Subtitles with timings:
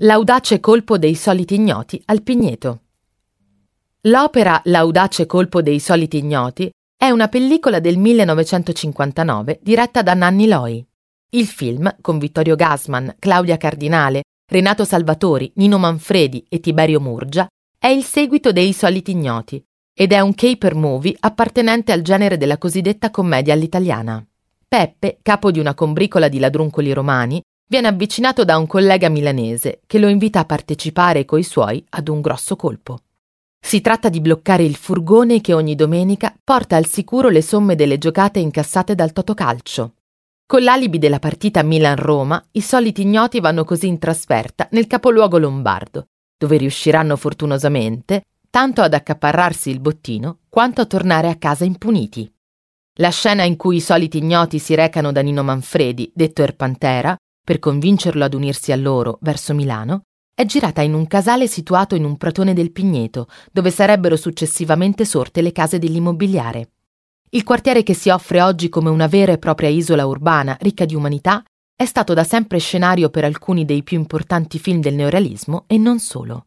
[0.00, 2.80] L'audace colpo dei soliti ignoti al Pigneto.
[4.02, 10.86] L'opera L'audace colpo dei soliti ignoti è una pellicola del 1959 diretta da Nanni Loi.
[11.30, 17.46] Il film, con Vittorio Gassman, Claudia Cardinale, Renato Salvatori, Nino Manfredi e Tiberio Murgia,
[17.78, 22.58] è il seguito dei Soliti Ignoti ed è un caper movie appartenente al genere della
[22.58, 24.22] cosiddetta commedia all'italiana.
[24.68, 29.98] Peppe, capo di una combricola di ladruncoli romani, viene avvicinato da un collega milanese che
[29.98, 33.00] lo invita a partecipare coi suoi ad un grosso colpo.
[33.58, 37.98] Si tratta di bloccare il furgone che ogni domenica porta al sicuro le somme delle
[37.98, 39.94] giocate incassate dal Totocalcio.
[40.46, 46.06] Con l'alibi della partita Milan-Roma, i soliti ignoti vanno così in trasferta nel capoluogo lombardo,
[46.38, 52.32] dove riusciranno fortunosamente tanto ad accaparrarsi il bottino quanto a tornare a casa impuniti.
[52.98, 57.60] La scena in cui i soliti ignoti si recano da Nino Manfredi, detto Erpantera, per
[57.60, 60.00] convincerlo ad unirsi a loro verso Milano,
[60.34, 65.42] è girata in un casale situato in un pratone del Pigneto, dove sarebbero successivamente sorte
[65.42, 66.70] le case dell'immobiliare.
[67.30, 70.96] Il quartiere che si offre oggi come una vera e propria isola urbana ricca di
[70.96, 71.44] umanità
[71.76, 76.00] è stato da sempre scenario per alcuni dei più importanti film del neorealismo e non
[76.00, 76.42] solo.